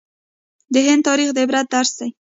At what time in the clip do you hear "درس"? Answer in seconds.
1.73-1.91